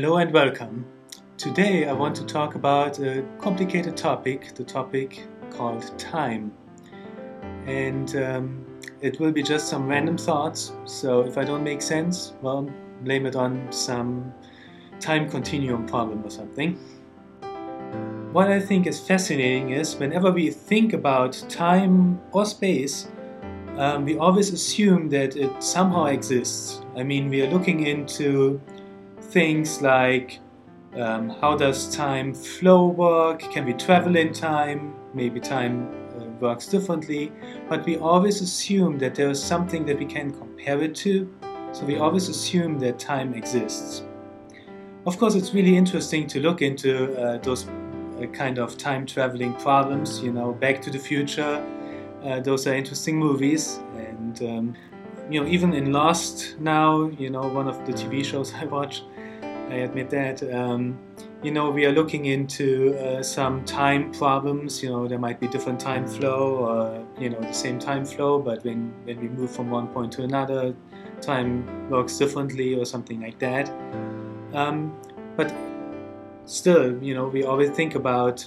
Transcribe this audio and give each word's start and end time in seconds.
Hello 0.00 0.16
and 0.16 0.32
welcome. 0.32 0.86
Today 1.36 1.86
I 1.86 1.92
want 1.92 2.16
to 2.16 2.24
talk 2.24 2.54
about 2.54 2.98
a 3.00 3.22
complicated 3.38 3.98
topic, 3.98 4.54
the 4.54 4.64
topic 4.64 5.26
called 5.50 5.98
time. 5.98 6.52
And 7.66 8.16
um, 8.16 8.64
it 9.02 9.20
will 9.20 9.30
be 9.30 9.42
just 9.42 9.68
some 9.68 9.86
random 9.86 10.16
thoughts, 10.16 10.72
so 10.86 11.20
if 11.20 11.36
I 11.36 11.44
don't 11.44 11.62
make 11.62 11.82
sense, 11.82 12.32
well, 12.40 12.62
blame 13.02 13.26
it 13.26 13.36
on 13.36 13.70
some 13.70 14.32
time 15.00 15.28
continuum 15.28 15.84
problem 15.86 16.24
or 16.24 16.30
something. 16.30 16.78
What 18.32 18.48
I 18.48 18.58
think 18.58 18.86
is 18.86 18.98
fascinating 18.98 19.72
is 19.72 19.96
whenever 19.96 20.32
we 20.32 20.48
think 20.50 20.94
about 20.94 21.44
time 21.50 22.18
or 22.32 22.46
space, 22.46 23.08
um, 23.76 24.06
we 24.06 24.16
always 24.16 24.50
assume 24.50 25.10
that 25.10 25.36
it 25.36 25.62
somehow 25.62 26.06
exists. 26.06 26.80
I 26.96 27.02
mean, 27.02 27.28
we 27.28 27.42
are 27.42 27.50
looking 27.50 27.86
into 27.86 28.62
things 29.30 29.80
like 29.80 30.40
um, 30.96 31.28
how 31.40 31.56
does 31.56 31.94
time 31.94 32.34
flow 32.34 32.88
work? 32.88 33.40
Can 33.40 33.64
we 33.64 33.74
travel 33.74 34.16
in 34.16 34.32
time? 34.32 34.94
Maybe 35.14 35.38
time 35.38 35.88
uh, 36.18 36.24
works 36.40 36.66
differently, 36.66 37.32
but 37.68 37.84
we 37.84 37.96
always 37.96 38.40
assume 38.40 38.98
that 38.98 39.14
there 39.14 39.30
is 39.30 39.42
something 39.42 39.84
that 39.86 39.98
we 39.98 40.04
can 40.04 40.32
compare 40.32 40.82
it 40.82 40.94
to. 40.96 41.32
So 41.72 41.84
we 41.84 41.98
always 41.98 42.28
assume 42.28 42.78
that 42.80 42.98
time 42.98 43.34
exists. 43.34 44.02
Of 45.06 45.18
course, 45.18 45.34
it's 45.36 45.54
really 45.54 45.76
interesting 45.76 46.26
to 46.28 46.40
look 46.40 46.60
into 46.60 47.16
uh, 47.16 47.38
those 47.38 47.66
kind 48.32 48.58
of 48.58 48.76
time 48.76 49.06
traveling 49.06 49.54
problems. 49.54 50.20
You 50.20 50.32
know, 50.32 50.52
Back 50.52 50.82
to 50.82 50.90
the 50.90 50.98
Future. 50.98 51.64
Uh, 52.22 52.40
those 52.40 52.66
are 52.66 52.74
interesting 52.74 53.16
movies, 53.16 53.80
and 53.96 54.42
um, 54.42 54.76
you 55.30 55.40
know, 55.40 55.48
even 55.48 55.72
in 55.72 55.92
Lost 55.92 56.56
now, 56.58 57.08
you 57.18 57.30
know, 57.30 57.46
one 57.48 57.68
of 57.68 57.86
the 57.86 57.92
TV 57.92 58.24
shows 58.24 58.52
I 58.60 58.64
watch, 58.64 59.02
I 59.70 59.76
admit 59.76 60.10
that. 60.10 60.42
Um, 60.52 60.98
you 61.42 61.50
know, 61.50 61.70
we 61.70 61.86
are 61.86 61.92
looking 61.92 62.26
into 62.26 62.96
uh, 62.98 63.22
some 63.22 63.64
time 63.64 64.12
problems. 64.12 64.82
You 64.82 64.90
know, 64.90 65.08
there 65.08 65.18
might 65.18 65.40
be 65.40 65.48
different 65.48 65.80
time 65.80 66.06
flow, 66.06 66.66
or 66.66 67.06
you 67.18 67.30
know, 67.30 67.40
the 67.40 67.52
same 67.52 67.78
time 67.78 68.04
flow, 68.04 68.38
but 68.40 68.64
when 68.64 68.92
when 69.04 69.20
we 69.20 69.28
move 69.28 69.50
from 69.50 69.70
one 69.70 69.88
point 69.88 70.12
to 70.12 70.22
another, 70.22 70.74
time 71.20 71.88
works 71.88 72.18
differently, 72.18 72.74
or 72.74 72.84
something 72.84 73.20
like 73.20 73.38
that. 73.38 73.70
Um, 74.52 74.94
but 75.36 75.54
still, 76.44 77.02
you 77.02 77.14
know, 77.14 77.28
we 77.28 77.44
always 77.44 77.70
think 77.70 77.94
about 77.94 78.46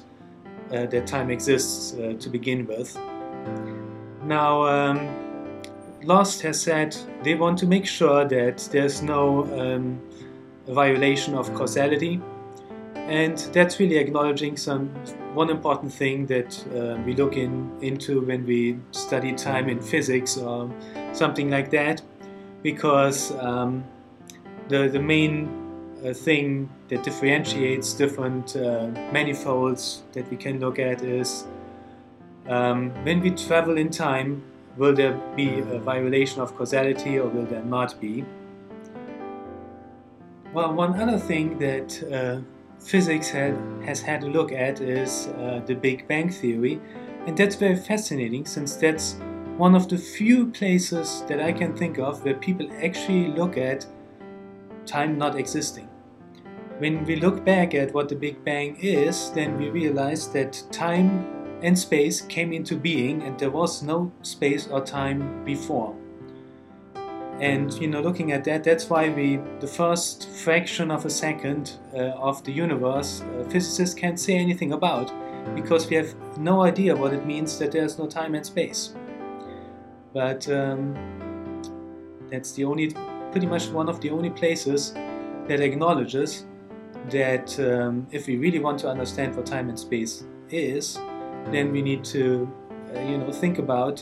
uh, 0.71 0.85
that 0.85 1.07
time 1.07 1.29
exists 1.31 1.93
uh, 1.93 2.13
to 2.19 2.29
begin 2.29 2.67
with. 2.67 2.97
Now, 4.23 4.63
um, 4.63 5.09
Lost 6.03 6.41
has 6.41 6.61
said 6.61 6.95
they 7.23 7.35
want 7.35 7.57
to 7.59 7.65
make 7.65 7.85
sure 7.85 8.25
that 8.25 8.57
there's 8.71 9.01
no 9.01 9.45
um, 9.59 10.01
violation 10.67 11.35
of 11.35 11.53
causality, 11.53 12.21
and 12.95 13.37
that's 13.53 13.79
really 13.79 13.97
acknowledging 13.97 14.57
some 14.57 14.89
one 15.33 15.49
important 15.49 15.91
thing 15.91 16.25
that 16.27 16.65
uh, 16.75 17.01
we 17.05 17.15
look 17.15 17.35
in, 17.35 17.71
into 17.81 18.21
when 18.21 18.45
we 18.45 18.77
study 18.91 19.33
time 19.33 19.67
in 19.67 19.81
physics 19.81 20.37
or 20.37 20.71
something 21.11 21.49
like 21.49 21.71
that, 21.71 22.01
because 22.61 23.31
um, 23.39 23.83
the 24.69 24.87
the 24.87 24.99
main 24.99 25.63
a 26.03 26.13
thing 26.13 26.69
that 26.89 27.01
differentiates 27.03 27.93
different 27.93 28.55
uh, 28.55 28.87
manifolds 29.11 30.03
that 30.11 30.29
we 30.29 30.35
can 30.35 30.59
look 30.59 30.77
at 30.77 31.01
is 31.01 31.45
um, 32.47 32.91
when 33.05 33.21
we 33.21 33.29
travel 33.31 33.77
in 33.77 33.89
time, 33.89 34.43
will 34.77 34.93
there 34.93 35.13
be 35.35 35.59
a 35.59 35.79
violation 35.79 36.41
of 36.41 36.55
causality 36.57 37.19
or 37.19 37.27
will 37.27 37.45
there 37.45 37.63
not 37.63 37.99
be? 38.01 38.25
Well, 40.53 40.71
one 40.71 41.01
other 41.01 41.17
thing 41.17 41.57
that 41.57 42.03
uh, 42.13 42.41
physics 42.79 43.27
had, 43.27 43.57
has 43.83 44.01
had 44.01 44.21
a 44.21 44.27
look 44.27 44.51
at 44.51 44.81
is 44.81 45.29
uh, 45.39 45.61
the 45.65 45.73
Big 45.73 46.07
Bang 46.07 46.29
Theory, 46.29 46.79
and 47.25 47.35
that's 47.35 47.55
very 47.55 47.75
fascinating 47.75 48.45
since 48.45 48.75
that's 48.75 49.15
one 49.57 49.73
of 49.73 49.89
the 49.89 49.97
few 49.97 50.51
places 50.51 51.23
that 51.27 51.39
I 51.39 51.53
can 51.53 51.75
think 51.75 51.97
of 51.97 52.23
where 52.23 52.35
people 52.35 52.69
actually 52.83 53.29
look 53.29 53.57
at 53.57 53.87
time 54.85 55.17
not 55.17 55.39
existing. 55.39 55.89
When 56.77 57.03
we 57.03 57.15
look 57.15 57.43
back 57.43 57.73
at 57.73 57.91
what 57.91 58.07
the 58.07 58.15
Big 58.15 58.43
Bang 58.45 58.75
is, 58.79 59.31
then 59.31 59.57
we 59.57 59.71
realize 59.71 60.27
that 60.33 60.61
time 60.71 61.25
and 61.63 61.77
space 61.77 62.21
came 62.21 62.53
into 62.53 62.75
being 62.75 63.23
and 63.23 63.39
there 63.39 63.49
was 63.49 63.81
no 63.81 64.11
space 64.21 64.67
or 64.67 64.81
time 64.81 65.43
before. 65.45 65.95
And 67.43 67.73
you 67.73 67.87
know, 67.87 67.99
looking 67.99 68.31
at 68.31 68.45
that, 68.45 68.63
that's 68.63 68.89
why 68.89 69.09
we, 69.09 69.35
the 69.59 69.67
first 69.67 70.29
fraction 70.29 70.89
of 70.89 71.03
a 71.03 71.09
second 71.09 71.73
uh, 71.93 72.27
of 72.29 72.41
the 72.45 72.53
universe, 72.53 73.21
uh, 73.21 73.43
physicists 73.49 73.93
can't 73.93 74.17
say 74.17 74.35
anything 74.35 74.71
about 74.71 75.11
because 75.53 75.89
we 75.89 75.97
have 75.97 76.15
no 76.37 76.61
idea 76.61 76.95
what 76.95 77.11
it 77.11 77.25
means 77.25 77.59
that 77.59 77.73
there's 77.73 77.99
no 77.99 78.07
time 78.07 78.33
and 78.33 78.45
space. 78.45 78.93
But 80.13 80.49
um, 80.49 80.95
that's 82.31 82.53
the 82.53 82.63
only, 82.63 82.95
pretty 83.31 83.47
much 83.47 83.67
one 83.67 83.89
of 83.89 83.99
the 83.99 84.09
only 84.09 84.29
places 84.29 84.93
that 85.49 85.59
acknowledges 85.59 86.45
that 87.09 87.59
um, 87.59 88.07
if 88.09 88.25
we 88.25 88.37
really 88.37 88.59
want 88.59 88.79
to 88.79 88.87
understand 88.87 89.35
what 89.35 89.45
time 89.45 89.67
and 89.67 89.77
space 89.77 90.23
is, 90.49 90.95
then 91.51 91.73
we 91.73 91.81
need 91.81 92.05
to, 92.05 92.49
uh, 92.95 93.01
you 93.01 93.17
know, 93.17 93.33
think 93.33 93.59
about 93.59 94.01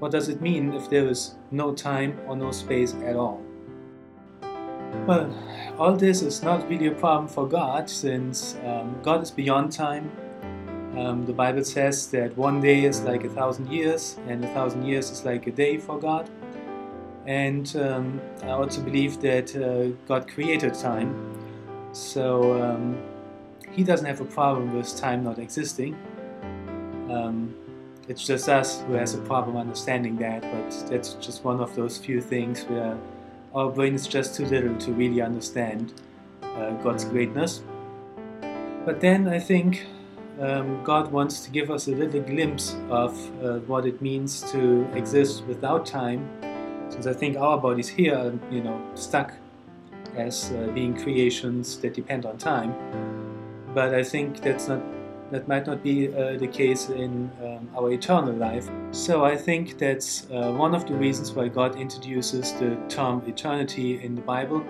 what 0.00 0.10
does 0.10 0.28
it 0.28 0.40
mean 0.40 0.72
if 0.72 0.88
there 0.90 1.06
is 1.06 1.34
no 1.50 1.74
time 1.74 2.18
or 2.26 2.34
no 2.36 2.50
space 2.50 2.94
at 3.04 3.16
all. 3.16 3.40
Well, 5.06 5.32
all 5.78 5.94
this 5.94 6.22
is 6.22 6.42
not 6.42 6.68
really 6.68 6.86
a 6.86 6.92
problem 6.92 7.28
for 7.28 7.46
God, 7.46 7.88
since 7.88 8.56
um, 8.64 8.96
God 9.02 9.22
is 9.22 9.30
beyond 9.30 9.72
time. 9.72 10.10
Um, 10.96 11.24
the 11.26 11.32
Bible 11.32 11.64
says 11.64 12.10
that 12.10 12.36
one 12.36 12.60
day 12.60 12.84
is 12.84 13.02
like 13.02 13.24
a 13.24 13.28
thousand 13.28 13.70
years, 13.70 14.16
and 14.26 14.44
a 14.44 14.48
thousand 14.48 14.84
years 14.84 15.10
is 15.10 15.24
like 15.24 15.46
a 15.46 15.52
day 15.52 15.78
for 15.78 15.98
God. 15.98 16.28
And 17.26 17.74
um, 17.76 18.20
I 18.42 18.48
also 18.48 18.80
believe 18.82 19.20
that 19.20 19.54
uh, 19.54 19.94
God 20.08 20.26
created 20.26 20.74
time, 20.74 21.14
so 21.92 22.60
um, 22.60 23.00
he 23.70 23.84
doesn't 23.84 24.06
have 24.06 24.20
a 24.20 24.24
problem 24.24 24.74
with 24.74 24.96
time 24.96 25.22
not 25.22 25.38
existing. 25.38 25.94
It's 28.10 28.26
just 28.26 28.48
us 28.48 28.82
who 28.88 28.94
has 28.94 29.14
a 29.14 29.18
problem 29.18 29.56
understanding 29.56 30.16
that, 30.16 30.42
but 30.42 30.90
that's 30.90 31.14
just 31.14 31.44
one 31.44 31.60
of 31.60 31.76
those 31.76 31.96
few 31.96 32.20
things 32.20 32.64
where 32.64 32.98
our 33.54 33.70
brain 33.70 33.94
is 33.94 34.08
just 34.08 34.34
too 34.34 34.46
little 34.46 34.76
to 34.78 34.92
really 34.92 35.22
understand 35.22 35.92
uh, 36.42 36.70
God's 36.82 37.04
greatness. 37.04 37.62
But 38.84 39.00
then 39.00 39.28
I 39.28 39.38
think 39.38 39.86
um, 40.40 40.82
God 40.82 41.12
wants 41.12 41.44
to 41.44 41.50
give 41.52 41.70
us 41.70 41.86
a 41.86 41.92
little 41.92 42.20
glimpse 42.20 42.74
of 42.90 43.12
uh, 43.44 43.60
what 43.70 43.86
it 43.86 44.02
means 44.02 44.42
to 44.50 44.88
exist 44.92 45.44
without 45.44 45.86
time, 45.86 46.28
since 46.88 47.06
I 47.06 47.12
think 47.12 47.36
our 47.36 47.58
bodies 47.58 47.86
here 47.86 48.16
are, 48.16 48.32
you 48.52 48.60
know, 48.60 48.82
stuck 48.96 49.34
as 50.16 50.50
uh, 50.50 50.66
being 50.74 51.00
creations 51.00 51.78
that 51.78 51.94
depend 51.94 52.26
on 52.26 52.38
time. 52.38 52.74
But 53.72 53.94
I 53.94 54.02
think 54.02 54.40
that's 54.40 54.66
not 54.66 54.82
that 55.30 55.46
might 55.46 55.66
not 55.66 55.82
be 55.82 56.08
uh, 56.08 56.36
the 56.36 56.46
case 56.46 56.88
in 56.88 57.30
um, 57.42 57.68
our 57.76 57.92
eternal 57.92 58.34
life. 58.34 58.68
So 58.90 59.24
I 59.24 59.36
think 59.36 59.78
that's 59.78 60.26
uh, 60.30 60.52
one 60.52 60.74
of 60.74 60.86
the 60.86 60.94
reasons 60.94 61.32
why 61.32 61.48
God 61.48 61.76
introduces 61.76 62.52
the 62.54 62.76
term 62.88 63.22
eternity 63.26 64.02
in 64.02 64.14
the 64.14 64.22
Bible. 64.22 64.64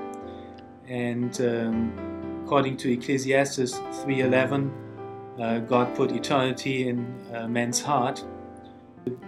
And 0.89 1.41
um, 1.41 2.43
according 2.45 2.77
to 2.79 2.93
Ecclesiastes 2.93 3.73
3:11, 3.73 4.71
uh, 5.39 5.59
God 5.61 5.95
put 5.95 6.13
eternity 6.13 6.89
in 6.89 7.07
uh, 7.35 7.49
man's 7.49 7.81
heart. 7.81 8.25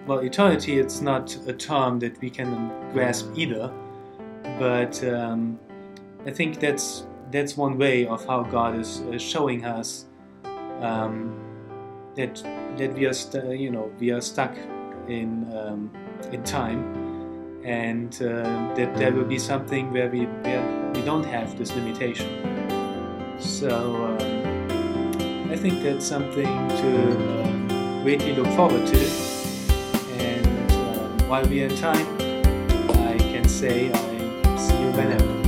Well, 0.06 0.18
eternity 0.18 0.78
it's 0.78 1.00
not 1.00 1.34
a 1.46 1.52
term 1.52 1.98
that 2.00 2.20
we 2.20 2.28
can 2.28 2.70
grasp 2.92 3.26
either, 3.34 3.72
but 4.58 5.02
um, 5.04 5.58
I 6.26 6.30
think 6.30 6.60
that's 6.60 7.06
that's 7.30 7.56
one 7.56 7.78
way 7.78 8.06
of 8.06 8.26
how 8.26 8.42
God 8.42 8.78
is 8.78 9.00
uh, 9.00 9.18
showing 9.18 9.64
us 9.64 10.06
um, 10.82 11.38
that 12.16 12.42
that 12.76 12.92
we 12.94 13.06
are 13.06 13.14
st- 13.14 13.58
you 13.58 13.70
know 13.70 13.90
we 13.98 14.10
are 14.10 14.20
stuck 14.20 14.54
in 15.08 15.50
um, 15.56 15.90
in 16.30 16.42
time, 16.42 17.62
and 17.64 18.14
uh, 18.22 18.74
that 18.74 18.94
there 18.96 19.12
will 19.12 19.24
be 19.24 19.38
something 19.38 19.92
where 19.92 20.10
we 20.10 20.26
where 20.44 20.90
we 20.94 21.02
don't 21.02 21.24
have 21.24 21.56
this 21.58 21.74
limitation. 21.74 22.28
So 23.38 23.96
um, 24.20 25.50
I 25.50 25.56
think 25.56 25.82
that's 25.82 26.06
something 26.06 26.68
to 26.82 28.02
greatly 28.02 28.34
look 28.34 28.48
forward 28.56 28.86
to. 28.86 28.98
And 30.18 30.72
um, 30.72 31.28
while 31.28 31.44
we 31.46 31.62
are 31.62 31.68
in 31.68 31.76
time, 31.76 32.06
I 33.08 33.16
can 33.18 33.48
say 33.48 33.90
I 33.92 34.56
see 34.56 34.80
you 34.80 34.90
whenever. 34.92 35.41